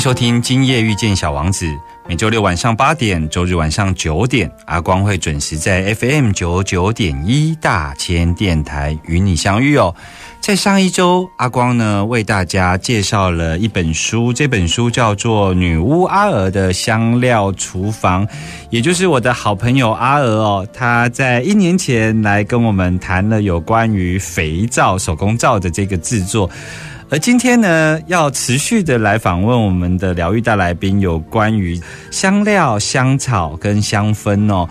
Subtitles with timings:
[0.00, 1.66] 收听《今夜遇见小王子》，
[2.08, 9.94] 每周六晚上八点，周日晚上九点，阿光会准时在 FM 九九点一大千电台与你相遇哦。
[10.40, 18.26] 在上一周，阿光呢为大家介绍了一本书，这本书叫做《女巫阿娥的香料厨房》，
[18.70, 26.48] 也就是我的好朋友阿娥哦，她在一年前来跟我们谈了有关于肥皂、手工皂的这个制作。
[27.10, 31.78] 而今天呢，要持续的来访问我们的疗愈大来宾，有关于
[32.12, 34.68] 香料、香草跟香氛哦。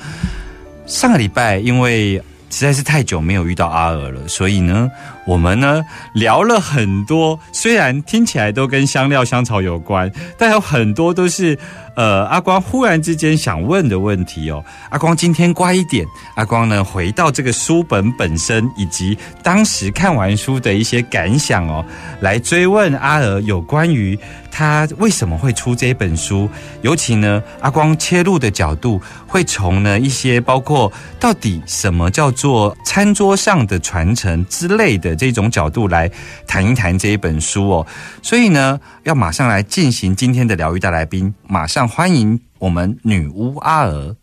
[0.85, 2.15] 上个礼拜因为
[2.49, 4.89] 实在是太久没有遇到阿尔了，所以呢，
[5.29, 11.55] 我们呢聊了很多，虽然听起来都跟香料、香草有关，但有很多都是
[11.95, 14.65] 呃阿光忽然之间想问的问题哦。
[14.89, 16.03] 阿光今天乖一点，
[16.33, 21.85] 阿光呢回到这个书本本身，以及当时看完书的一些感想哦，
[22.21, 24.17] 来追问阿尔有关于
[24.49, 26.49] 他为什么会出这本书，
[26.81, 36.09] 尤其呢阿光切入的角度会从呢一些包括到底什么叫做餐桌上的传承之类的这种角度来
[36.47, 37.85] 谈一谈这一本书哦。
[38.23, 44.15] 所以呢，要马上来进行今天的疗愈大来宾，马上欢迎我们女巫阿娥。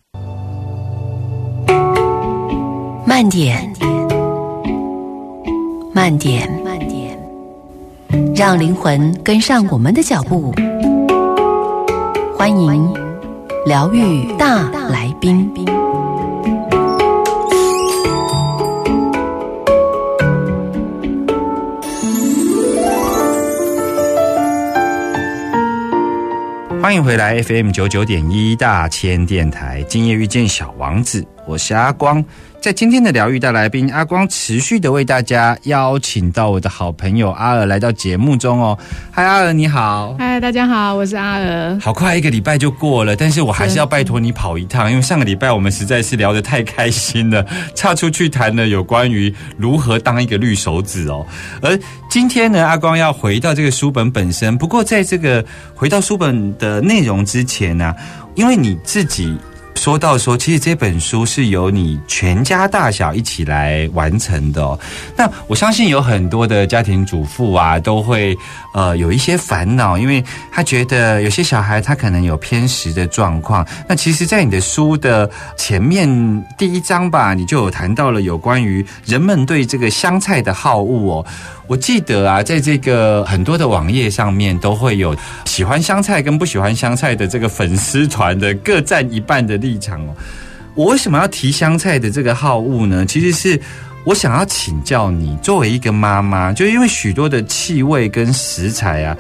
[3.06, 3.72] 慢点，
[5.94, 7.16] 慢点，慢点，
[8.34, 10.52] 让灵魂跟上我们的脚步。
[12.36, 12.92] 欢迎
[13.66, 15.48] 疗愈大来宾。
[26.86, 32.24] 欢迎回来 FM 九九点一大千电台，今夜遇见小王子，我是阿光。
[32.66, 38.76] 在今天的疗愈大来宾，阿光持续的为大家邀请到我的好朋友阿尔来到节目中哦。
[39.12, 40.16] 嗨，阿尔你好。
[40.18, 41.78] 嗨，大家好，我是阿尔。
[41.80, 51.24] 好快一个礼拜就过了，但是我还是要拜托你跑一趟，因为上个礼拜我们实在是聊得太开心了，岔出去谈了有关于如何当一个绿手指哦。
[51.62, 51.78] 而
[52.10, 57.94] 今天呢，阿光要回到这个书本本身，不过在这个回到书本的内容之前呢、
[58.34, 59.38] 因为你自己。
[59.86, 64.76] 说到说，其实这本书是由你全家大小一起来完成的。
[65.16, 68.36] 那我相信有很多的家庭主妇啊，都会
[68.74, 73.64] 呃有一些烦恼，因为他觉得有些小孩他可能有偏食的状况。
[73.88, 76.08] 那其实，在你的书的前面
[76.58, 81.26] 第一章吧，你就有谈到了有关于人们对这个香菜的好恶哦。
[81.66, 90.14] 我记得啊，在这个很多的网页上面都会有喜欢香菜跟不喜欢香菜的这个粉丝团的各占一半的立场哦。
[90.74, 93.04] 我为什么要提香菜的这个好恶呢？
[93.04, 93.60] 其实是
[94.04, 99.16] 我想要请教你，作为一个妈妈，就因为许多的气味跟食材啊，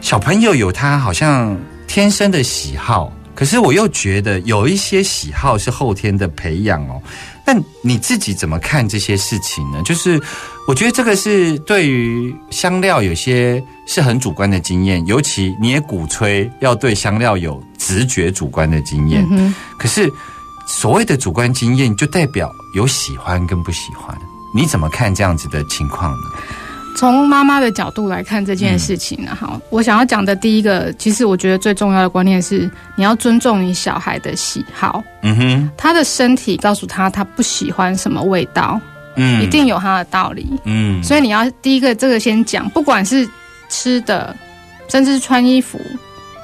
[0.00, 1.56] 小朋友有他好像
[1.86, 7.00] 天生的喜好，可是我又觉得有一些喜好是后天的培养哦。
[7.46, 9.80] 那你自己怎么看这些事情呢？
[9.84, 10.20] 就是
[10.66, 19.24] 我觉得这个是对于香料有些是很主观的经验，尤其你也鼓吹要对香料有直觉主观的经验。
[19.30, 20.10] 嗯可是
[20.66, 24.16] 所谓的主观经验，就代表有喜欢跟不喜欢。
[24.52, 26.26] 你怎么看这样子的情况呢？
[26.96, 38.80] 从妈妈的角度来看这件事情呢，好，我想要讲的第一个，其实我觉得最重要的观念是，你要尊重你小孩的喜好，嗯哼，他的身体告诉他他不喜欢什么味道，
[39.16, 40.46] 嗯，一定有他的道理。
[40.64, 43.28] 嗯，所以你要第一个这个先讲，不管是
[43.68, 44.34] 吃的，
[44.88, 45.80] 甚至是穿衣服，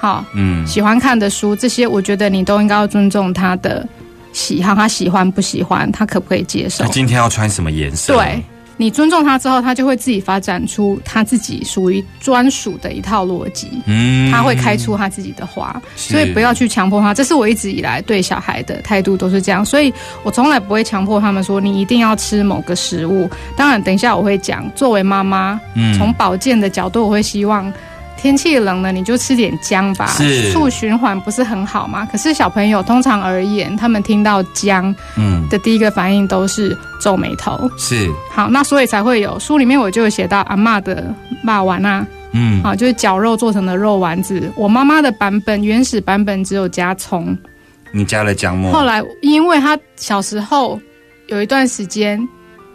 [0.00, 3.86] 好，嗯喜欢看的书，这些我觉得你都应该要尊重他的
[4.32, 6.90] 喜好，他喜欢不喜欢，他可不可以接受他？
[6.90, 8.14] 今天要穿什么颜色？
[8.14, 8.42] 对，
[8.82, 13.70] 你尊重他之后，他就会自己发展出他自己属于专属的一套逻辑。
[13.86, 17.14] 嗯他会开出他自己的花，所以不要去强迫他。
[17.14, 19.94] 这是我一直以来对小孩的态度都是这样，所以
[20.24, 23.30] 我从来不会强迫他们说你一定要吃某个食物。
[23.56, 27.72] 当然，等一下我会讲，作为妈妈，嗯从保健的角度，我会希望。
[28.16, 32.06] 天气冷了，你就吃点姜吧，是促循环不是很好吗？
[32.10, 37.70] 可是小朋友通常而言，他们听到姜嗯的第一个反应都是皱眉头。
[37.76, 41.12] 是好，那所以才会有书里面我就有写到阿嬷的
[41.42, 44.50] 骂丸啊，嗯啊，就是绞肉做成的肉丸子。
[44.56, 47.36] 我妈妈的版本原始版本只有加葱，
[47.90, 50.80] 你加了姜末，后来因为她小时候
[51.26, 52.26] 有一段时间，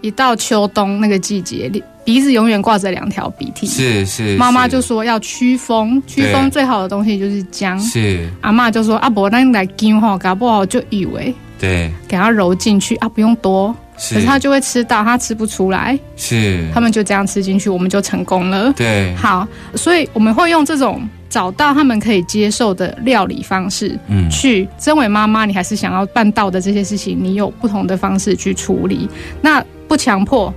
[0.02, 1.72] 一到秋冬那个季节，
[2.08, 3.68] 鼻子永远挂着两条鼻涕。
[3.68, 7.78] 是是，妈妈就说要驱风，驱风最好的东西就是姜。
[7.82, 18.72] 是阿嬷就说阿伯，那你来姜吼，搞不好就以为对给它揉进去啊，不用多，是，可是他就会吃到，他吃不出来，是他们就这样吃进去，我们就成功了。
[18.72, 19.46] 对好，
[19.76, 29.10] 所以我们会用这种找到他们可以接受的料理方式，嗯去身为妈妈，你还是想要办到的这些事情，你有不同的方式去处理。
[29.42, 30.54] 那不强迫。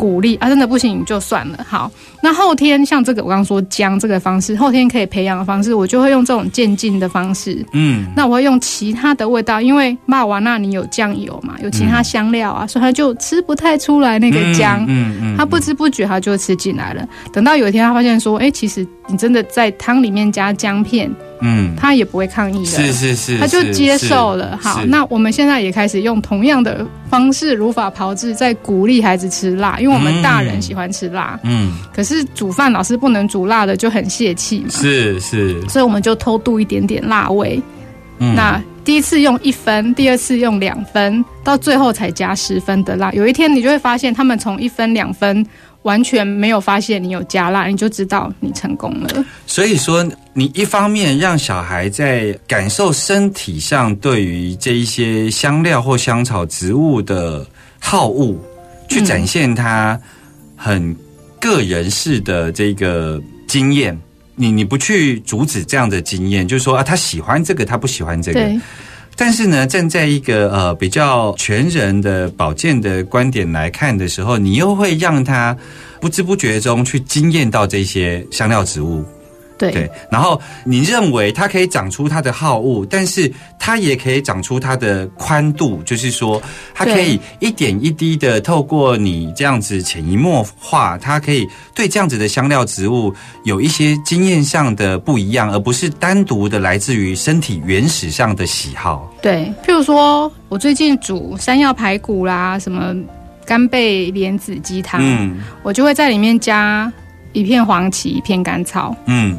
[0.00, 1.58] 鼓励啊，真的不行就算了。
[1.68, 1.92] 好，
[2.22, 7.62] 那后天像这个我刚刚说姜这个方式，后天可以培养的方式，我就会用这种渐进的方式。
[7.74, 14.86] 嗯那我会用其他的味道，因为骂完那你有酱油嘛，有其他香料啊，所以他就吃不太出来那个姜。
[14.88, 17.06] 嗯嗯他不知不觉他就吃进来了。
[17.30, 22.70] 等到有一天他发现说，哎、其实你真的在汤里面加姜片，嗯他也不会抗议的。
[22.70, 24.58] 是是是，他就接受了。
[24.60, 34.68] 好，那我们现在也开始用同样的方式，如法炮制，在鼓励孩子吃辣，因为我们大人喜欢吃辣，嗯可是煮饭老师不能煮辣的，就很泄气嘛。
[34.70, 37.60] 是是，所以我们就偷渡一点点辣味。
[38.18, 43.12] 嗯那第一次用一分，第二次用两分，到最后才加十分的辣。
[43.12, 45.46] 有一天你就会发现，他们从一分、两分
[45.82, 49.24] 完全没有发现你有加辣，你就知道你成功了。
[49.46, 57.46] 所以说，你一方面让小孩在感受身体上对于这一些香料或香草植物的
[57.78, 58.36] 好恶，
[58.88, 59.98] 去展现他
[60.54, 60.94] 很
[61.40, 63.98] 个人式的这个经验。
[64.36, 68.40] 你你不去阻止这样的经验，就是说啊，他喜欢这个，他不喜欢这个。
[69.16, 75.56] 但是呢，站在一个呃比较全人的保健的观点来看的时候，你又会让他
[76.00, 79.04] 不知不觉中去惊艳到这些香料植物。
[79.60, 86.40] 对，对，然后你认为它可以长出它的好物，但是它也可以长出它的宽度，就是说，
[86.74, 93.12] 它可以一点一滴的透过你这样子潜移默化，它可以对这样子的香料植物
[93.44, 99.12] 有一些经验上的不一样，而不是单独的来自于身体原始上的喜好。
[99.20, 102.96] 对，譬如说我最近煮山药排骨啦，什么
[103.44, 106.90] 干贝莲子鸡汤，嗯我就会在里面加
[107.32, 108.94] 一片黄芪，一片甘草。
[109.06, 109.38] 嗯，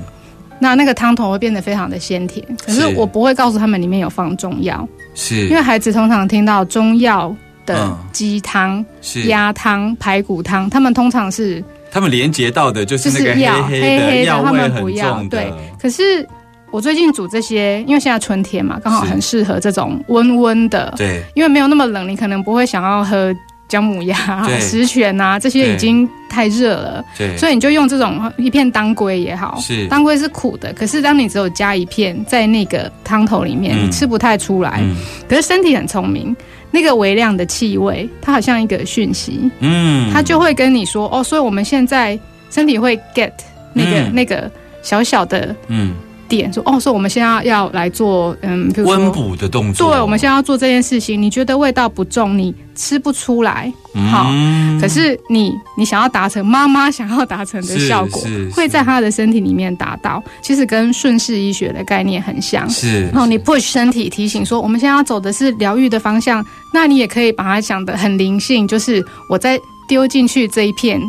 [0.60, 2.88] 那那个汤头会变得非常的鲜甜，可是是。
[2.96, 5.48] 我不会告诉他们里面有放中药，是。
[5.48, 7.98] 因为孩子通常听到中药的嗯。
[8.12, 9.24] 鸡汤、是。
[9.24, 16.25] 鸭汤、排骨汤，他们通常是他们连接到的就是就那个是药黑黑黑的他药味很们不要重对，可是
[16.72, 21.22] 我最近煮这些，因为现在春天嘛，刚好很适合这种温温的，对。
[21.36, 23.36] 因为没有那么冷，你可能不会想要喝
[23.72, 27.06] 姜母鸭啊对、十全啊，这些已经太热了。
[27.18, 29.88] 对，所以你就用这种一片当归也好，是。
[29.88, 33.88] 当归是苦的，可是当你只有加一片在那个汤头里面，嗯。
[33.88, 34.82] 你吃不太出来。
[34.82, 34.98] 嗯。
[35.30, 36.36] 可是身体很聪明，
[36.70, 40.12] 那个微量的气味，它好像一个讯息，嗯。
[40.12, 43.32] 它就会跟你说哦，所以我们现在身体会 get
[43.72, 44.13] 那个、嗯。
[44.13, 44.51] 那个
[44.84, 45.94] 小小的嗯
[46.32, 53.72] 点，说哦，所以我们现在要来做嗯，温补的动作，对，我们现在要做这件事情，你觉得味道不重，你吃不出来，
[54.10, 62.68] 好嗯可是你你想要达成妈妈想要达成的效果是，会在她的身体里面达到，其实跟顺势医学的概念很像。
[62.70, 63.08] 是。
[63.08, 71.00] 然后你 push 身体提醒说，我们现在要走的是疗愈的方向，那你也可以把它想的很灵性，就是我在丢进去这一片，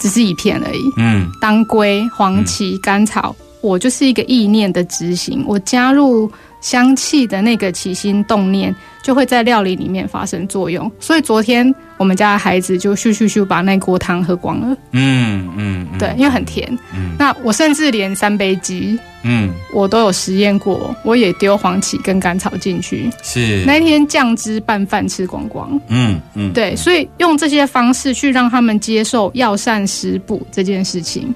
[0.00, 0.82] 只是一片而已。
[0.96, 1.30] 嗯。
[1.40, 6.30] 当归、黄芪、甘草，我就是一个意念的执行，我加入
[6.60, 10.90] 香气的那个起心动念，就会在料理里面发生作用。
[11.00, 15.98] 所以昨天我们家的孩子就咻咻咻把那锅汤喝光了，嗯嗯，嗯。
[15.98, 16.68] 对，因为很甜。
[16.94, 17.16] 嗯。
[17.18, 19.50] 那我甚至连三杯鸡嗯。
[19.72, 23.10] 我都有实验过，我也丢黄芪跟甘草进去。
[23.22, 23.64] 是。
[23.64, 26.52] 那天酱汁拌饭吃光光，嗯嗯。
[26.52, 31.34] 对，所以用这些方式去让他们接受药膳食补这件事情，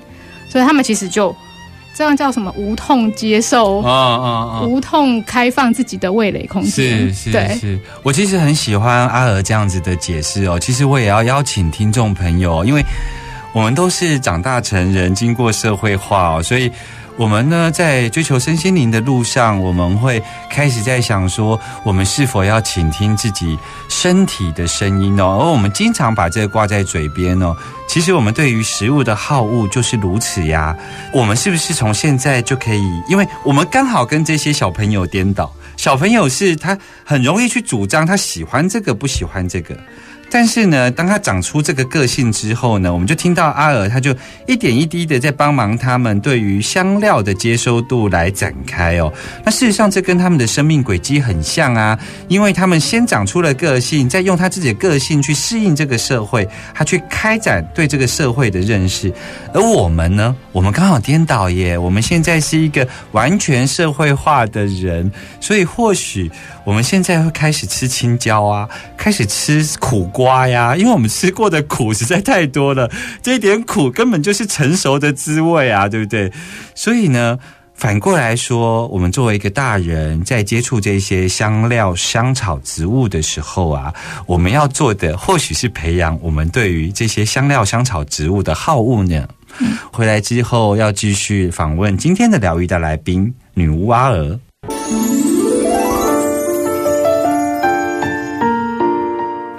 [0.50, 1.34] 所以他们其实就
[1.98, 4.62] 这样叫什么无痛接受，啊啊啊。
[4.62, 7.12] 无痛开放自己的味蕾空间。
[7.12, 10.60] 是是，是，我其实很喜欢阿娥这样子的解释哦。
[10.60, 12.84] 其实我也要邀请听众朋友，因为
[13.52, 16.70] 我们都是长大成人，经过社会化哦，所以
[17.18, 23.58] 我们呢在追求身心灵的路上，我们会开始在想说，我们是否要倾听自己
[23.88, 25.40] 身体的声音哦？
[25.42, 27.56] 而我们经常把这个挂在嘴边哦。
[27.88, 30.76] 其实我们对于食物的好恶就是如此呀。
[31.12, 33.02] 我们是不是从现在就可以？
[33.08, 39.76] 因为我们刚好跟这些小朋友颠倒，小朋友是他很容易去主张他喜欢这个，不喜欢这个。
[40.30, 44.14] 但是呢，当他长出这个个性之后呢，我们就听到阿尔他就
[44.46, 49.12] 一点一滴的在帮忙他们对于香料的接收度来展开哦。
[49.44, 59.12] 那事实上，这跟他们的生命轨迹很像啊，因为他们先长出了个性，再用他自己的个性去适应这个社会，他去开展对这个社会的认识。
[59.54, 66.30] 而我们呢，我们刚好颠倒耶，我们现在是一个完全社会化的人，所以或许
[66.64, 72.90] 我们现在会开始吃青椒啊，开始吃苦瓜呀，因为我们吃过的苦实在太多了，
[73.22, 76.32] 这一点苦根本就是成熟的滋味啊，对不对？
[76.74, 77.38] 所以呢。
[77.78, 83.94] 反过来说，我们作为一个大人，在接触这些香料、香草植物的时候啊，
[84.26, 89.28] 我们要做的或许是培养我们对于这些香料、香草植物的好恶呢。
[89.92, 94.36] 回来之后要继续访问今天的疗愈的来宾女巫阿娥。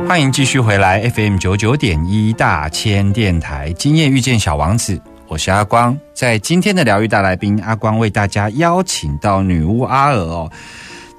[0.10, 5.96] 欢迎继续回来 FM 九九点一大千电台，今夜遇见小王子，我是阿光。
[6.16, 10.52] 在今天的疗愈大来宾，阿光为大家邀请到女巫阿娥哦。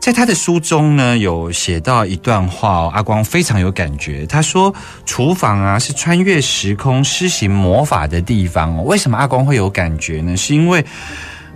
[0.00, 4.26] 在他的书中呢，有写到一段话哦，阿光非常有感觉。
[4.26, 4.74] 他说
[5.06, 10.36] ：“厨房啊，是穿越时空施行魔法的地方哦。”为什么阿光会有感觉呢？
[10.36, 10.84] 是因为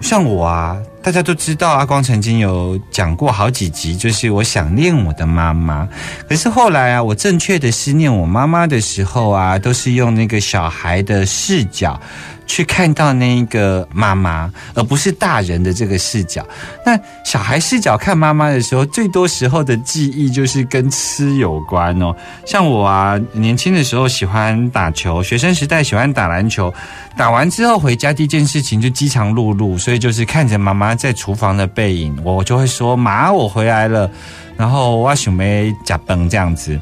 [0.01, 5.87] 像我啊，大家都知道，阿光曾经有讲过好几集，就是我想念我的妈妈。
[6.27, 12.01] 可是后来啊，我正确的思念我妈妈的时候啊，都是用那个小孩的视角。
[12.47, 16.47] 去看到那个妈妈，而不是大人的这个视角。
[16.85, 16.95] 那
[17.25, 22.15] 小孩视角看妈妈的时候，最多时候的记忆就是跟吃有关哦。
[22.45, 26.73] 像我啊，年轻的时候喜欢打球，学生时代喜欢打篮球，
[27.17, 34.11] 打完之后回家第一件事情就饥肠辘辘，所以就是看着妈妈在厨房的背影，我就会说：“妈，我回来了。”
[34.57, 36.79] 然后我准备假崩这样子，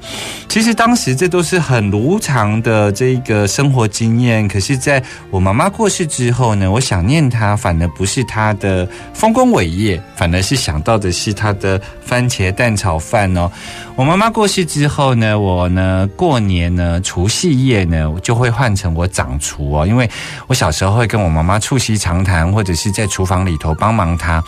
[0.48, 4.48] 其实当时这都是很如常的这个生活经验。
[4.48, 13.50] 可是，在我妈妈过世之后呢，我想念她，反而不是她的丰功伟业，反而是想到的是她的番茄蛋炒饭哦。
[13.94, 20.08] 我妈妈过世之后呢，我呢过年呢除夕夜呢就会换成我掌厨哦，因为
[20.46, 24.42] 我小时候会跟我妈妈促膝长谈，或者是在厨房里头帮忙她。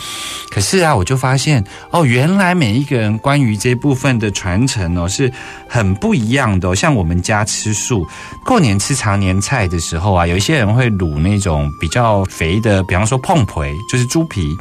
[0.51, 5.33] 可是啊，我就发现哦，原来每一个人关于这部分的传承哦是
[5.69, 6.75] 很不一样的、哦。
[6.75, 8.07] 像我们家吃素，
[8.45, 13.53] 过年吃常年菜的时候啊，有一些人会卤那种比较肥的，比方说碰皮，
[13.91, 14.57] 就是猪皮。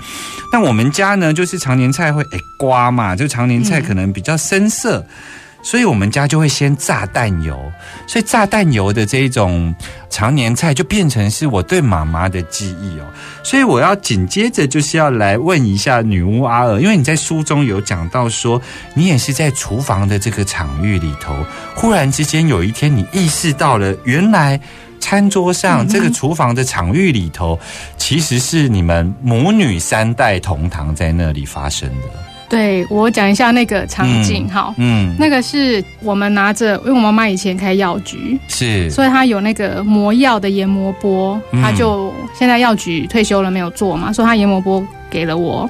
[0.52, 5.06] 那我们家呢，就是常年菜会诶瓜嘛，就常年菜可能比较深色。
[5.64, 7.58] 所以我们家就会先炸蛋油，
[8.06, 9.74] 所以炸蛋油的这一种
[10.10, 13.06] 常年菜就变成是我对妈妈的记忆哦。
[13.44, 18.62] 所以我要紧接着就是要来问一下女巫阿尔，因为你在书中有讲到说，
[18.94, 21.34] 你也是在厨房的这个场域里头，
[21.74, 24.60] 忽然之间有一天你意识到了，原来
[25.00, 27.58] 餐桌上这个厨房的场域里头，
[27.98, 32.33] 其实是你们母女三代同堂在那里发生的。
[32.54, 34.74] 对我讲一下那个场景哈。
[34.78, 45.70] 嗯，那个是我们拿着，因为我妈妈以前开药局，是，所以她有那个磨药的研磨钵，嗯她就现在药局退休了没有做嘛，所以她研磨钵给了我。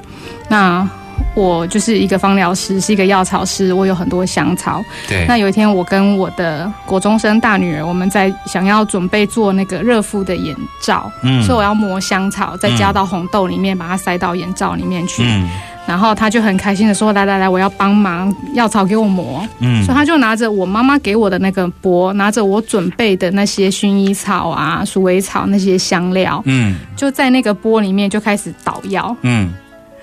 [0.50, 0.88] 那
[1.36, 4.84] 我就是一个芳疗师，是一个药草师，我有很多香草。
[5.08, 15.24] 对，那有一天，我跟我的国中生大女儿，我们在想要准备做那个热敷的眼罩，嗯所以我要磨香草，再加到红豆里面，把它塞到眼罩里面去。
[15.24, 15.50] 嗯
[15.86, 29.16] 然后他就很开心的说：“来来来，我要帮忙，药草给我磨。”嗯所以他就拿着我妈妈给我的那个钵，拿着我准备的那些薰衣草啊、鼠尾草那些香料，嗯就在那个钵里面就开始捣药。
[29.24, 29.52] 嗯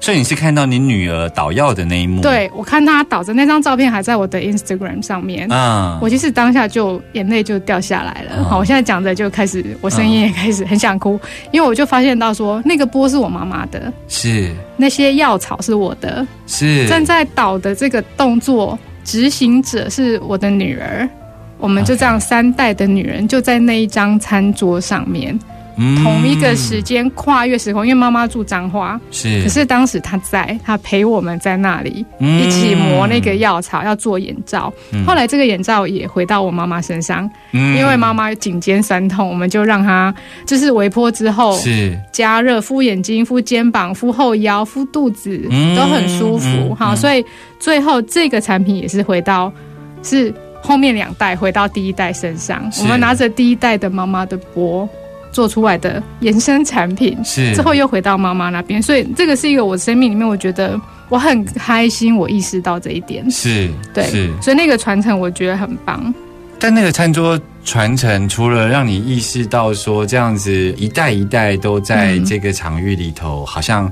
[0.01, 5.47] 所以你是看到你女儿倒药的那一幕？，对我看她倒着那张照片还在我的 Instagram 上面。
[5.53, 8.43] 啊，我其实当下就眼泪就掉下来了。
[8.43, 21.09] 哦好，我现在讲的就开始，我声音也开始很想哭，因为我就发现到说，那个波是我妈妈的，是那些药草是我的，是正在倒的这个动作，执行者是我的女儿。
[21.59, 25.41] 我们就这样三代的女人就在那一张餐桌上面，嗯
[26.03, 32.41] 同一个时间跨越时空，因为妈妈住彰化，是，可是当时她在，她陪我们在那里嗯。
[32.41, 34.73] 一起磨那个药草，要做眼罩。
[34.93, 35.05] 嗯。
[35.05, 37.77] 后来这个眼罩也回到我妈妈身上，嗯。
[37.77, 40.15] 因为妈妈颈肩酸痛，我们就让她
[40.47, 41.99] 就是微波之后是。
[42.13, 46.75] 加热敷眼睛、敷肩膀、敷后腰、敷肚子，嗯都很舒服。
[46.75, 47.25] 好，所以
[47.59, 49.51] 最后这个产品也是回到
[50.03, 54.87] 是后面两代回到第一代身上，我们拿着第一代的妈妈的钵
[55.33, 63.29] 做出来的延伸产品，是之后又回到妈妈那边，所以这个是一个我生命里面我觉得我很开心，我意识到这一点。
[63.31, 66.13] 是对是，所以那个传承我觉得很棒。
[66.59, 73.91] 但那个餐桌传承，除了让你意识到说这样子一代一代都在嗯这个场域里头，好像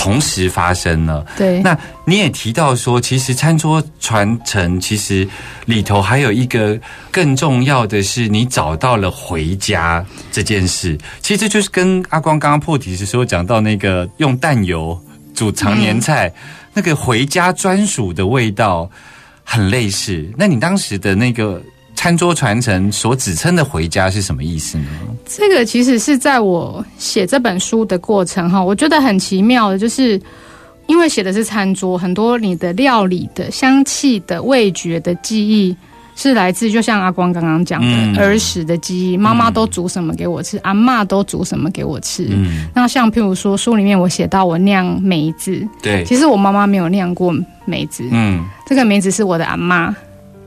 [0.00, 1.22] 同时发生了。
[1.36, 1.76] 对，那
[2.06, 5.28] 你也提到说，其实餐桌传承其实
[5.66, 6.80] 里头还有一个
[7.10, 10.02] 更重要的是，你找到了回家
[10.32, 10.98] 这件事。
[11.20, 14.98] 其实就是跟阿光刚刚破题的时候讲到那个用淡油
[15.34, 16.32] 煮常年菜、
[16.72, 18.90] 那个回家专属的味道
[19.44, 20.26] 很类似。
[20.38, 21.62] 那你当时的那个
[22.00, 24.86] 餐桌传承所指称的回家是什么意思呢？
[25.26, 30.18] 这个其实是在我写这本书的过程哈，我觉得很奇妙的，就是
[30.86, 35.76] 因为写的是餐桌，很多你的料理的香气的味觉的记忆。
[36.16, 42.26] 是来自，就像阿光刚刚讲的、嗯儿时的记忆，妈妈都煮什么给我吃，阿嬷都煮什么给我吃。
[42.30, 47.34] 嗯，那像譬如说书里面我写到我酿梅子，对，其实我妈妈没有酿过
[47.66, 49.94] 梅子，嗯这个梅子是我的阿妈，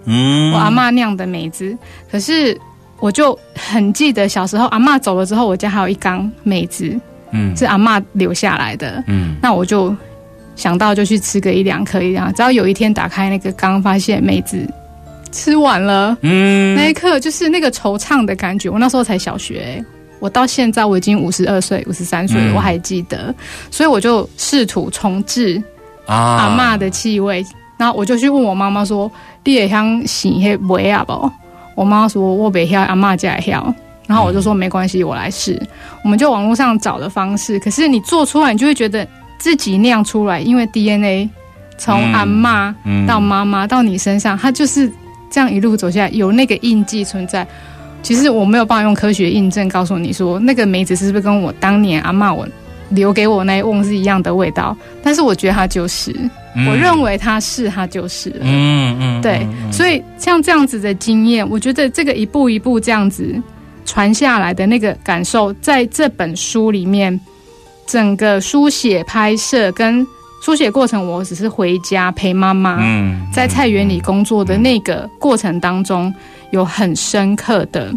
[0.05, 0.51] 嗯。
[0.53, 1.77] 我阿妈酿的梅子，
[2.11, 2.59] 可是
[2.99, 6.99] 我就很记得小时候阿妈走了之后，我家还有一缸梅子
[7.31, 7.55] 嗯。
[7.55, 9.35] 是阿妈留下来的，嗯。
[9.41, 9.95] 那我就
[10.55, 14.65] 想到就去吃个一两颗一两，只要有一天打开那个缸，发现梅子
[15.31, 16.75] 吃完了，嗯。
[16.75, 18.69] 那一刻就是那个惆怅的感觉。
[18.69, 19.85] 我那时候才小学、欸
[20.19, 22.55] 我到现在我已经五十二岁、五十三岁了，嗯。
[22.55, 23.35] 我还记得，
[23.69, 25.61] 所以我就试图重置
[26.05, 26.15] 啊。
[26.15, 27.45] 阿嬷的气味。
[27.83, 29.11] 然后我就去问我妈妈说
[29.43, 31.29] ：“你也想洗黑梅啊不？”
[31.75, 33.73] 我妈说：“我没晓，阿妈家也晓。”
[34.07, 35.61] 然后我就说：“没关系，我来试。”
[36.01, 39.05] 我们就网络上找的方式，可是你做出来，你就会觉得
[39.37, 41.29] 自己酿出来，因为 DNA
[41.77, 44.89] 从嗯阿嬷嗯到妈妈到你身上，它就是
[45.29, 47.45] 这样一路走下来，有那个印记存在。
[48.01, 52.47] 其实我没有办法用科学印证告诉你说那个梅子是不是跟我当年阿嬷我
[52.93, 56.15] 留给我那一瓮是一样的味道，但是我觉得它就是，
[56.67, 58.37] 我认为它是，它就是了。
[58.41, 63.35] 嗯嗯对，所以像这样子的经验，我觉得这个一步一步这样子
[63.85, 67.19] 传下来的那个感受，在这本书里面，
[67.87, 70.05] 整个书写、拍摄跟
[70.43, 76.13] 书写过程，我只是回家陪妈妈，嗯在菜园里工作的那个过程当中，
[76.51, 77.93] 有很深刻的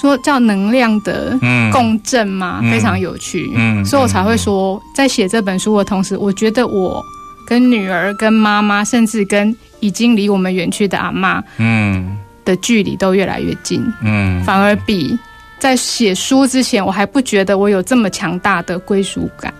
[0.00, 3.52] 说叫能量的嗯共振嘛，嗯非常有趣。
[3.56, 7.02] 嗯所以我才会说，在写这本书的同时，我觉得我
[7.46, 15.16] 跟女儿、跟妈妈，甚至跟已经离我们远去的阿妈嗯的距离都越来越近，嗯反而比
[15.58, 19.52] 在写书之前，我还不觉得我有这么强大的归属感。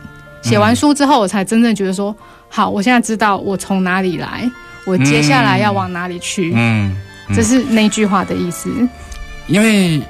[0.42, 2.14] 写完书之后，我才真正觉得说，
[2.49, 4.51] 好，我现在知道我从哪里来，
[4.85, 6.53] 我接下来要往哪里去。
[6.57, 6.97] 嗯，
[7.33, 8.68] 这是那句话的意思。
[9.47, 10.03] 因为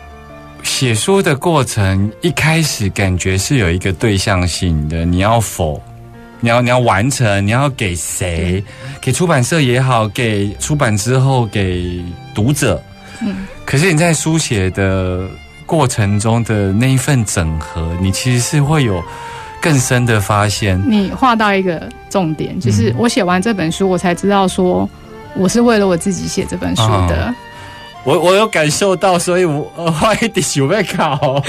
[0.62, 5.80] 写书的过程一开始感觉是有一个对象性的，你要否，
[6.40, 8.62] 你要你要完成，你要给谁？
[9.00, 12.02] 给出版社也好，给出版之后给
[12.34, 12.82] 读者。
[13.20, 15.28] 嗯，可是你在书写的
[15.66, 19.02] 过程中的那一份整合，你其实是会有
[19.60, 20.80] 更深的发现。
[20.88, 24.88] 你画到一个重点，就是我写完这本书，我才知道说，
[25.36, 27.32] 我是为了我自己写这本书的。
[28.04, 31.40] 我我有感受到，所以我呃花一点想被考，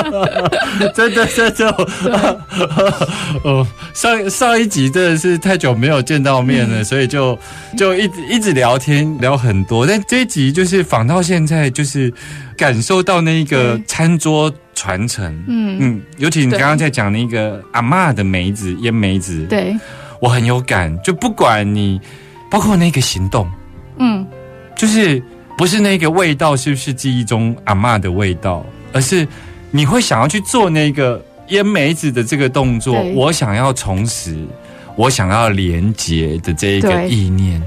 [0.94, 1.70] 真的真的，
[3.42, 7.36] 哦，上上一集真的是太久没有见到面了，所以就
[7.76, 12.12] 就一直一直聊天聊很多，但这一集就是仿到现在，就是
[12.56, 15.76] 感受到那个餐桌传承，嗯。
[15.80, 19.76] 嗯，尤其你对刚刚在讲那个阿嬷的梅子腌梅子，对，
[20.20, 22.00] 我很有感，就不管你
[22.48, 23.50] 包括那个行动。
[23.98, 24.24] 嗯，
[24.82, 25.22] 就是
[25.56, 29.24] 不是那个味道是不是记忆中阿嬷的味道，而是
[29.70, 34.36] 你会想要去做那个腌梅子的这个动作，我想要重拾，
[34.96, 37.62] 我想要连接的这一个意念，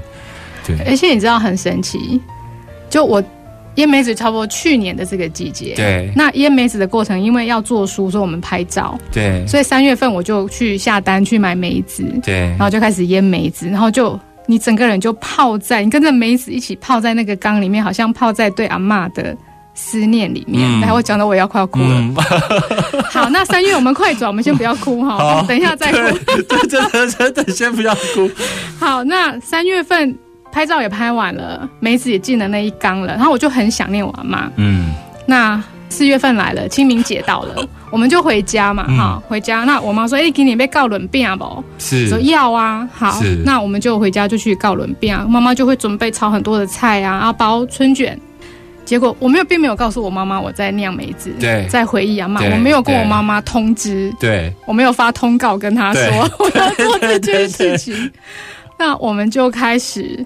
[0.66, 0.78] 对。
[0.80, 2.20] 而且你知道很神奇，
[2.90, 3.24] 就我
[3.76, 6.12] 腌梅子差不多去年的这个季节，对。
[6.14, 9.42] 那腌梅子的过程，因为要做书，所以我们拍照，对。
[9.46, 12.40] 所以三月份我就去下单去买梅子，对。
[12.40, 19.36] 然后就开始腌梅子，然后就你整个人就泡在，你跟着梅子一起泡在那个缸里面，好像泡在对阿嬷的
[19.74, 20.66] 思念里面。
[20.66, 21.88] 嗯来，我讲的我也要快要哭了。
[21.90, 22.14] 嗯，
[23.12, 26.18] 好，那三月我们快转，我们先不要哭哈， 好等一下再哭。
[26.24, 28.30] 对，对真的真的先不要哭，
[28.80, 30.16] 好，那三月份
[30.52, 34.50] 拍照也拍完了，梅子也进了那一缸了，然后我就很想念我阿妈。
[34.56, 34.94] 嗯
[35.26, 39.64] 那四月份来了，清明节到了， 我们就回家嘛，嗯哈、回家。
[39.64, 45.24] 那我妈说：“哎、今年被告轮病啊不？”是说要啊，好，那我们就回家就去告轮病啊。
[45.28, 48.18] 妈妈就会准备炒很多的菜啊，然后包春卷。
[48.84, 56.02] 结果我没有，并没有告诉我妈妈我在酿梅子，对在回忆阿妈，我没有跟我对妈妈通知，对我没有发通告跟她说
[56.38, 58.12] 我要做这件事情。
[58.78, 60.24] 那我们就开始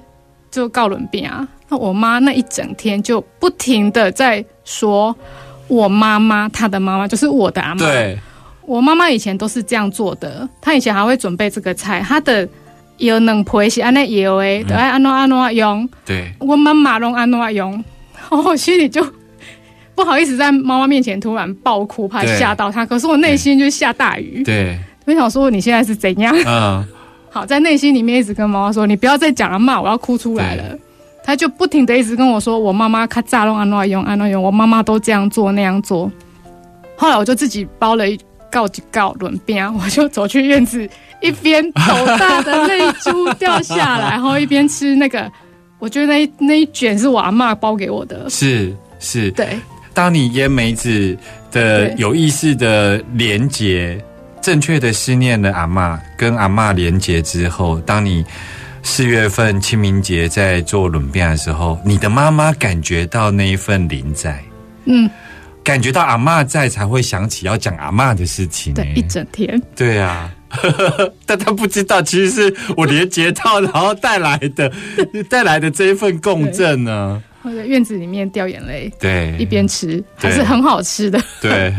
[0.51, 1.49] 就告轮病啊。
[1.71, 5.17] 那我妈那一整天就不停的在说，
[5.71, 8.19] 我妈妈她的妈妈就是我的阿妈，对。
[8.67, 12.47] 我妈妈以前都是这样做的，她以前还会准备这个菜，她的
[12.99, 16.31] 有能皮是安尼摇嗯的，都爱安怎安怎用，对。
[16.39, 17.83] 我妈妈拢安怎用，然
[18.43, 19.05] 后我心里就
[19.95, 26.35] 不好意思在妈妈面前突然爆哭，怕对吓到她，可是我内心就下大雨，对，我想说你现在是怎样？
[26.47, 26.85] 嗯。
[27.33, 30.65] 好，在内心里面一直跟妈妈说，你不要再讲了，骂我要哭出来了。
[31.31, 36.11] 她就不停的一直跟我说，我妈妈咔嚓弄安怎用安怎用，我妈妈都这样做那样做。
[36.97, 38.19] 后来我就自己包了一
[38.51, 40.91] 告几告轮边，我就走去院子，
[41.23, 41.83] 一边斗
[42.19, 45.31] 大的泪珠掉下来，然后一边吃那个，
[45.79, 48.29] 我觉得那一那一卷是我阿嬷包给我的。
[48.29, 49.57] 是是，对
[49.95, 51.17] 当你腌梅子
[51.53, 54.03] 的有意识的连接，
[54.43, 58.25] 正确的思念了阿嬷，跟阿嬷连接之后，当你
[58.83, 64.43] 四月份清明节在做轮变的时候，你的妈妈感觉到那一份灵在，
[64.85, 65.09] 嗯，
[65.63, 69.61] 感觉到阿妈在，才会想起要讲阿妈的事情、对，欸一整天。
[69.77, 70.31] 对啊。
[71.25, 74.73] 但他不知道，其实是我连接到，然后带来的
[75.31, 77.23] 带来的这一份共振呢。
[77.43, 81.73] 我在院子里面掉眼泪，对，一边吃还是很好吃的对。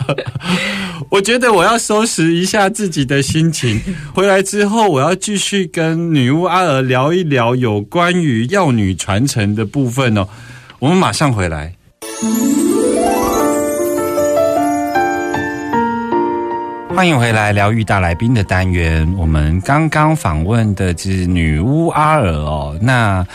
[1.10, 3.80] 我觉得我要收拾一下自己的心情。
[4.14, 10.28] 回来之后，我要继续跟女巫阿娥聊一聊有关于药女传承的部分哦。
[10.78, 11.72] 我们马上回来。
[16.94, 19.10] 欢迎回来，疗愈大来宾的单元。
[19.16, 22.76] 我们刚刚访问的是女巫阿尔哦。
[22.82, 23.26] 那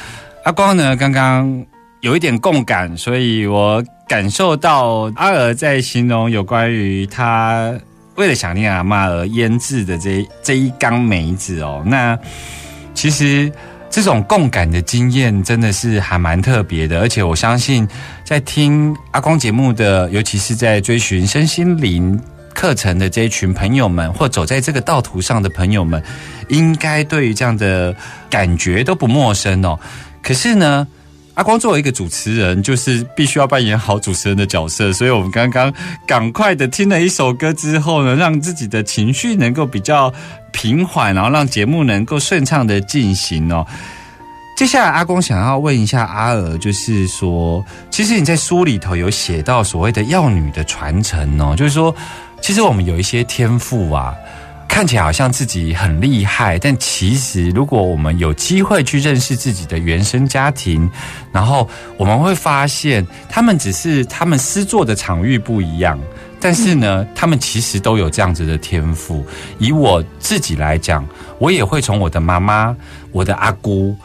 [0.44, 0.94] 阿光呢？
[0.98, 1.66] 刚刚
[2.02, 7.74] 有一点共感，所以我感受到阿尔在形容有关于他
[8.16, 11.82] 为了想念阿嬷而腌制的这这一缸梅子哦。
[11.86, 12.20] 那
[12.94, 13.50] 其实
[13.90, 17.88] 这种共感的经验真的是还蛮特别的，而且我相信
[18.26, 22.20] 在听阿光节目的，尤其是在追寻身心灵。
[22.54, 26.02] 课程的这一群朋友们，或走在这个道途上的朋友们，
[26.50, 27.94] 应该对于这样的
[28.30, 29.78] 感觉都不陌生哦。
[30.24, 30.88] 可是呢，
[31.36, 35.72] 阿光作为一个主持人，就是必须要扮演好主持人的角色，所以我们刚刚
[36.08, 40.12] 赶快的听了一首歌之后呢，让自己的情绪能够比较
[40.52, 43.66] 平缓，然后让节目能够顺畅的进行哦。
[44.56, 51.94] 接下来，阿光想要问一下阿娥，就是说，其实你在书里头有写到所谓的药女的传承哦，就是说，
[52.40, 54.14] 其实我们有一些天赋啊，
[54.74, 60.90] 看起来好像自己很厉害，但其实如果我们有机会去认识自己的原生家庭，
[61.32, 66.00] 然后我们会发现，他们只是他们施作的场域不一样。
[66.40, 69.24] 但是呢，他们其实都有这样子的天赋。
[69.60, 71.08] 以我自己来讲，
[71.38, 72.76] 我也会从我的妈妈、
[73.12, 73.96] 我的阿姑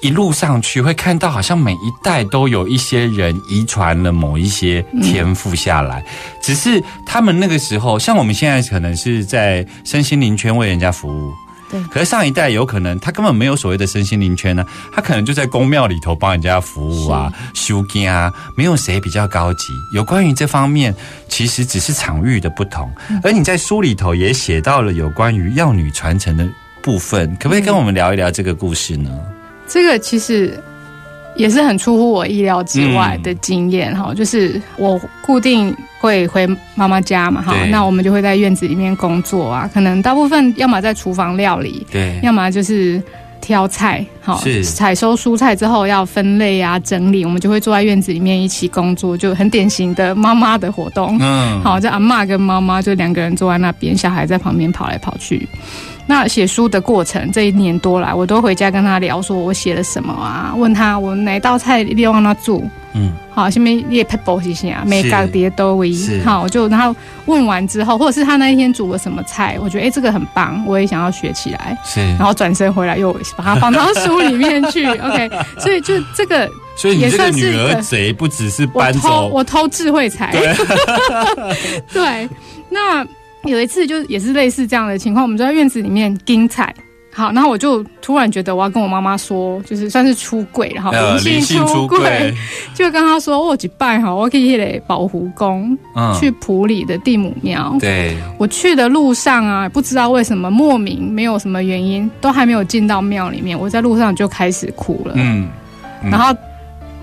[0.00, 6.04] 一路上去，会看到好像每一代都有一些人遗传了某一些天赋下来。
[6.42, 11.32] 只是他们那个时候，像我们现在可能是在身心灵圈为人家服务。
[11.70, 19.74] 对可是上一代有可能他根本没有所谓的身心灵圈呢，他可能就在宫庙里头帮人家服务啊、修经啊，没有谁比较高级。
[19.92, 20.94] 有关于这方面，
[21.28, 22.90] 其实只是场域的不同。
[23.22, 26.48] 而你在书里头也写到了有关于药女传承的
[26.80, 29.10] 部分，可不可以跟我们聊一聊这个故事呢？
[29.68, 30.58] 这个其实
[31.36, 43.00] 也是很出乎我意料之外的经验哈、就是我固定会回妈妈家嘛哈，那我们就会在院子里面工作啊，可能大部分要么在厨房料理，对，要么就是
[43.40, 51.16] 挑菜，好采收蔬菜之后要分类啊整理，我们就会坐在院子里面一起工作，就很典型的妈妈的活动。
[51.20, 55.48] 嗯，好，就阿嬷跟妈妈就两个人坐在那边，小孩在旁边跑来跑去。
[56.08, 60.54] 那写书的过程，这一年多来，我都回家跟他聊，说我写了什么啊？
[60.56, 62.62] 问他我哪道菜你让他做？
[62.94, 64.82] 嗯，好，下面也 pepper 是啥？
[64.86, 71.76] 每个碟都为是好，我就然后问完之后，或者是他那一天煮了什么菜，我觉得哎、诶这个很棒，我也想要学起来。
[71.84, 80.32] 是，然后转身回来又把它放到书里面去， OK，所以就这个所以你也这个女儿贼不只是我偷搬走，我偷智慧财，
[81.92, 82.26] 对，
[82.70, 83.06] 那
[83.48, 86.74] 有一次就也是类似这样的情况，我们就在院子里面盯彩。
[87.10, 92.32] 好，然后我就突然觉得我要跟我妈妈说，就是算是出柜，然后呃，灵性出柜，
[92.74, 97.76] 就跟她说，我去拜哈，我可以来保护宫，嗯去普里的地母庙。
[97.80, 105.14] 对，我去的路上啊，不知道为什么莫名没有什么原因，都还没有进到庙里面，我在路上就开始哭了。
[105.16, 105.48] 嗯，
[106.04, 106.32] 嗯然后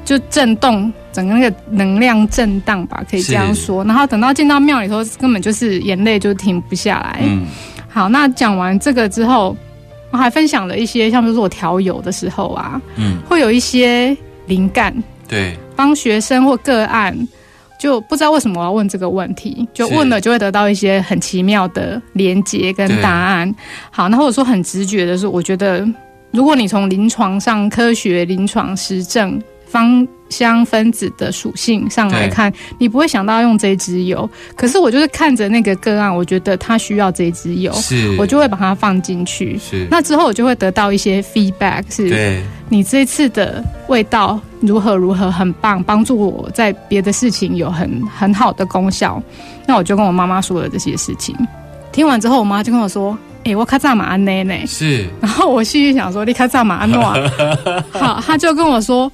[0.05, 3.85] 就震动，整个那个能量震荡吧，可以这样说。
[3.85, 7.21] 然后等到进到庙里头，根本就是眼泪就停不下来。
[7.23, 7.45] 嗯
[7.87, 9.55] 好，那讲完这个之后，
[10.11, 14.15] 我还分享了一些，像比如说我调油的时候啊，嗯，会有一些
[14.47, 14.93] 灵感，
[15.29, 17.17] 对，帮学生或个案。
[17.77, 23.53] 就不知道为什么我要问这个问题，就问了就会得到一些很奇妙的连接跟答案。
[23.91, 25.85] 好，那或者说很直觉的是，我觉得
[26.31, 34.29] 如果你从临床上科学、临床实证芳香分子的属性上来看，你不会想到用这一支油。
[34.55, 39.57] 可是我就是看着那个个案，我觉得他需要这一支油，是，我就会把它放进去。
[39.59, 49.21] 是，那之后我就会得到一些 feedback，是对，你这次的味道如何如何很棒，帮助我在别的事情有很很好的功效。
[49.67, 51.35] 那我就跟我妈妈说了这些事情。
[51.91, 57.15] 听完之后，我妈就跟我说：“哎、我卡扎马安内呢。”是，然后我心里想说：“你卡扎马安诺啊。
[57.93, 59.11] ”好，她就跟我说。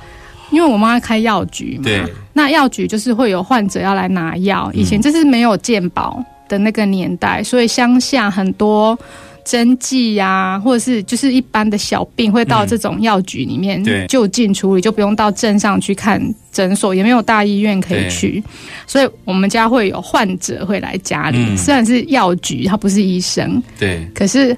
[0.52, 8.98] 因为我妈开药局嘛，对，那药局就是会有患者要来拿药，以前这是没有健保的那个年代，所以乡下很多
[9.46, 18.44] 针剂呀，或者是就是一般的小病，会到这种药局里面就近处理，就不用到镇上去看诊所，也没有大医院可以去，
[18.86, 21.58] 所以我们家会有患者会来家里，嗯。
[21.58, 24.56] 虽然是药局，他不是医生，对，可是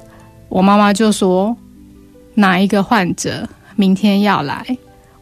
[0.50, 1.56] 我妈妈就说
[2.34, 4.66] 哪一个患者明天要来。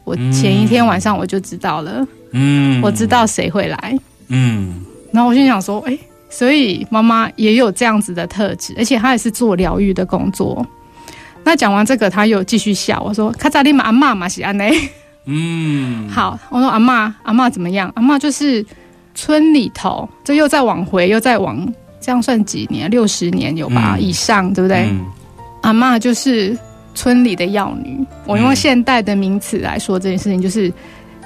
[0.03, 3.97] 我前一天晚上我就知道了，嗯，我知，道谁会来，
[4.29, 5.97] 嗯，然后我心想说，哎、
[6.29, 10.65] 所以妈妈也有这样子的特质，而且她也是做疗愈的工作。
[11.43, 14.77] 那讲完这个，她又继续笑，我说：“卡扎利玛阿妈嘛是安内。
[15.25, 17.91] 嗯，好，我说阿妈阿妈怎么样？
[17.95, 18.65] 阿妈就是
[19.13, 21.67] 村里头，这又再往回，又再往，
[21.99, 22.89] 这样算几年？
[22.89, 24.87] 六十年有吧、嗯以上，对不对？
[24.89, 25.05] 嗯
[25.61, 26.57] 阿妈就是
[26.93, 27.99] 村里的药女。
[28.25, 30.71] 我用嗯现代的名词来说这件事情，就是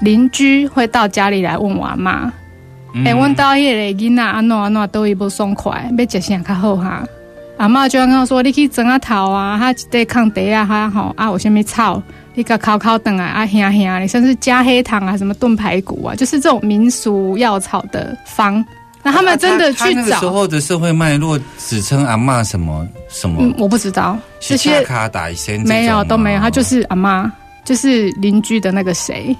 [0.01, 2.31] 邻居会到家里来问我阿妈
[2.93, 7.03] ：“嗯哎、阮兜迄个囡仔安怎安怎都一不爽快，要食啥较好哈？”
[7.57, 18.63] 阿妈就跟我说：“你去整下头啊，哈一块炕地啊，哈吼啊有啥物草，你甲烤烤等啊，啊香香你，甚至加黑糖啊，什么炖排骨啊，就是这种民俗药草的方。
[19.05, 23.37] 那他们真的去找那个时，候的社会脉络，只称阿妈什么什么？
[23.39, 24.17] 嗯，，我不知道。
[24.39, 27.31] 这些卡打一些没有都没有，他就是阿妈，
[27.63, 29.35] 就是邻居的那个谁，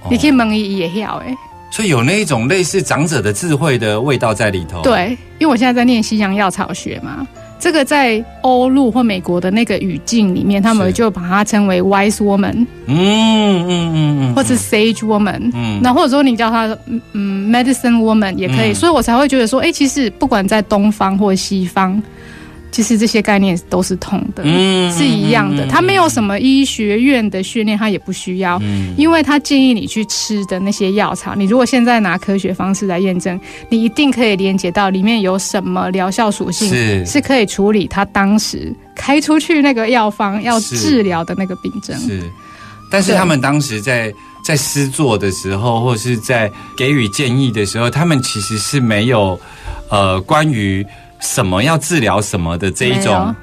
[0.00, 0.08] 哦。
[0.10, 1.36] 你可以蒙伊也要哎。
[1.70, 7.26] 所以有那一种类似长者的智慧的味道在里头。，对，因为我现在在念西洋药草学嘛，
[7.64, 10.92] 这个在欧陆或美国的那个语境里面，他们是。
[10.92, 15.50] 就把它称为 wise woman 嗯嗯嗯嗯，或是 sage woman。
[15.54, 15.80] 嗯。
[15.82, 18.74] 那或者说你叫它嗯嗯 medicine woman 也可以，嗯。
[18.74, 22.00] 所以我才会觉得说，哎、其实不管在东方或西方，
[22.74, 25.64] 其实这些概念都是通的，嗯是一样的。
[25.64, 28.58] 嗯它没有什么医学院的训练，他也不需要。
[28.62, 41.96] 嗯因为他建议你去吃的那些药草，你如果现在拿科学方式来验证，你一定可以连接到里面有什么疗效属性是是可以处理他当时开出去那个药方要治疗的那个病症。
[42.00, 42.28] 是，
[42.90, 44.12] 但是他们当时在
[44.44, 49.38] 在施作的时候，或是在给予建议的时候，他们其实是没有
[49.90, 50.84] 呃关于
[51.20, 53.34] 什么要治疗什么的这一种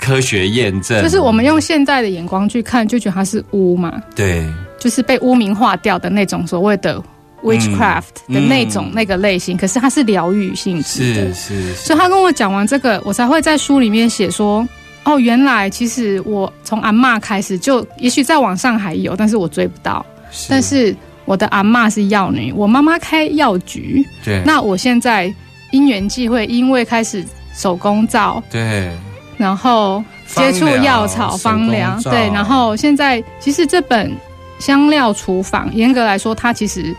[0.00, 4.46] 科学验证，就是我们用现在的眼光去看，就觉得它是污嘛，对。
[4.78, 7.02] 就是被污名化掉的那种所谓的
[7.42, 9.56] witchcraft 的那种、嗯那个类型。
[9.56, 11.34] 可是它是疗愈性质的。
[11.34, 11.74] 是，是是。
[11.74, 14.68] 所以他跟我讲完这个，我才会在书里面写说，
[15.04, 20.04] 哦，原来其实我从阿嬷开始就，也许在网上还有，但是我追不到。
[20.48, 24.42] 但是我的阿嬷是药女，我妈妈开药局，对。
[24.44, 25.34] 那我现在
[25.72, 27.24] 因缘际会，因为开始
[27.54, 28.90] 手工皂，对
[29.36, 32.30] 然后接触药草、芳疗，对。
[32.32, 34.16] 然后现在其实这本
[34.58, 36.94] 香料厨房，严格来说，它其实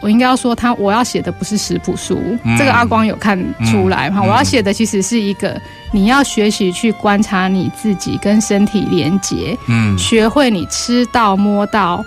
[0.00, 2.20] 我应该要说，它我要写的不是食谱书，
[2.56, 4.22] 这个阿光有看出来哈。
[4.22, 12.04] 我要写的其实是一个你要学习去观察你自己跟身体连接，嗯，学会你吃到、摸到、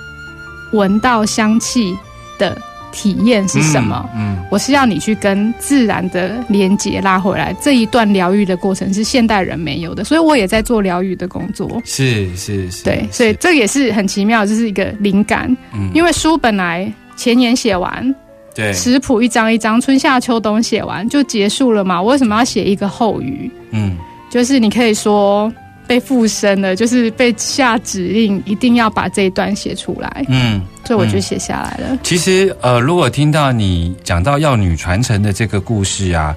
[0.71, 1.97] 闻到香气
[2.38, 2.58] 的。
[2.91, 4.10] 体验是什么？
[4.15, 7.54] 嗯，我是要你去跟自然的连接拉回来。
[7.62, 11.82] 这一段疗愈的过程是现代人没有的，所以我也在做疗愈的工作。
[11.86, 15.56] 是是是，对，所以这也是很奇妙，就是一个灵感。
[15.73, 18.15] 嗯，因为书本来前年写完，
[18.56, 22.02] 对，食谱一张一张，春夏秋冬写完就结束了嘛。
[22.02, 23.49] 我为什么要写一个后语？
[23.71, 23.95] 嗯，
[24.30, 25.52] 就是你可以说。
[25.89, 30.23] 被附身了，就是被下指令，一定要把这一段写出来。
[30.28, 31.97] 嗯，所以我就写下来了。
[32.04, 36.36] 其实，呃，如果听到你讲到要女传承的这个故事啊，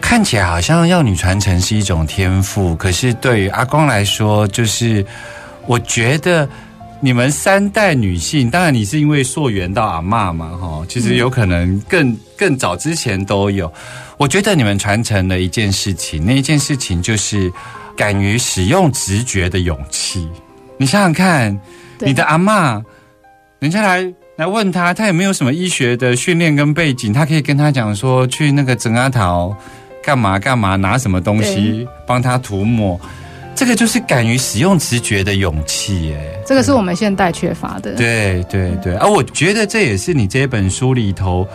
[0.00, 5.04] 看起来好像要女传承是一种天赋，可是对于阿光来说，就是
[5.66, 6.48] 我觉得
[7.02, 13.70] 你们三代女性，当然你是因为溯源到阿妈嘛，哈，其实有可能更更早之前都有。
[14.16, 17.52] 我觉得你们传承了一件事情，那一件事情就是。
[18.00, 20.26] 敢于使用直觉的勇气，
[20.78, 21.60] 你想想看，
[21.98, 22.82] 你的阿妈，
[23.58, 27.12] 人家来来问他，他有没有什么医学的训练跟背景？
[27.12, 29.54] 他可以跟他讲说，去那个整阿桃
[30.02, 32.98] 干嘛干嘛，拿什么东西帮他涂抹，
[33.54, 37.96] 这个就是敢于使用直觉的勇气，哎，这个是我们现代缺乏的。
[37.96, 41.46] 对对对，而我觉得这也是你这本书里头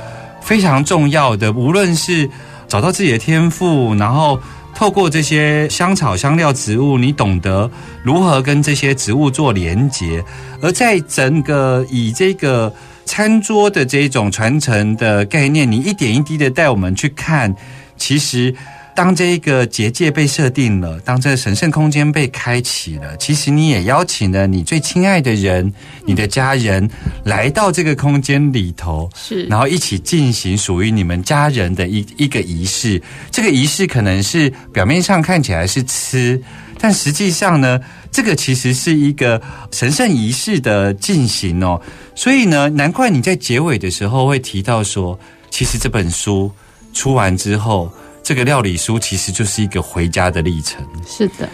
[0.42, 2.30] 非常重要的，无论是
[2.68, 4.40] 找到自己的天赋，然后。
[4.76, 7.72] 透过这些香草、香料、植物，你懂得
[8.04, 10.24] 如何跟这些植物做连接，
[10.62, 12.72] 而在整个以这个
[13.06, 17.56] 餐桌的这种传承的概念，你一点一滴的带我们去看，
[17.98, 18.54] 其实。
[18.96, 25.72] 当这个结界被设定了，当这个神圣空间被开启了，其实你也邀请了你最亲爱的人、
[26.06, 26.90] 你的家人
[27.26, 33.02] 来到这个空间里头，是，然后一起进行属于你们家人的一一个仪式。
[33.30, 36.42] 这个仪式可能是表面上看起来是吃，
[36.80, 37.78] 但实际上呢，
[38.14, 41.82] 这个其实是一个神圣仪式的进行哦。
[42.16, 46.50] 所以呢，难怪你在结尾的时候会提到说，其实这本书
[46.94, 47.92] 出完之后。
[48.26, 50.84] 这个料理书其实就是一个回家的历程。
[51.08, 51.48] 是的，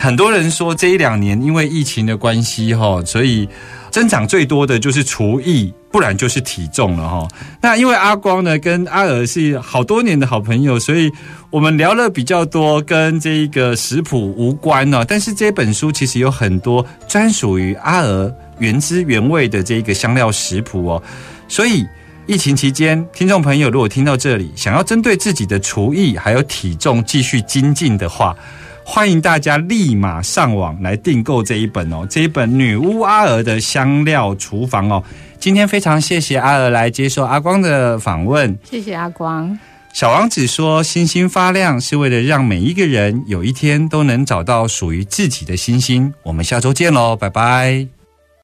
[0.00, 3.46] 很多人说这一两年因为疫情的关系哈，所以
[3.90, 7.28] 增长最多的就是厨艺，不然就是体重了哈。
[7.60, 11.12] 那因为阿光呢跟阿尔是好多年的好朋友，所以
[11.50, 15.04] 我们聊了比较多跟这一个食谱无关呢。
[15.06, 21.02] 但是这本书其实有很多专属于阿尔原汁原味的这一个香料食谱哦，
[21.48, 21.84] 所以。
[22.26, 28.34] 疫情期间，听众朋友如果听到这里，想要针对自己的厨艺还有体重继续精进的话，
[28.82, 35.04] 欢迎大家立马上网来订购这一本哦，这一本女巫阿娥的香料厨房哦。
[35.38, 39.58] 今天非常谢谢阿娥来接受阿光的访问，谢谢阿光。
[39.92, 47.93] 小王子说：“星星发亮是为了让每一个人有一天都能找到属于自己的星星。”我们下周见喽，拜拜。